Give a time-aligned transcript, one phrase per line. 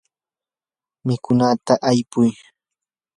[1.05, 2.31] mikunata aypuy.